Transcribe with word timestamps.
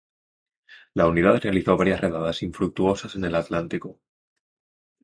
La 0.95 1.05
unidad 1.05 1.39
realizó 1.43 1.77
varias 1.77 2.01
redadas 2.01 2.41
infructuosas 2.41 3.13
en 3.17 3.25
el 3.25 3.35
Atlántico. 3.35 3.99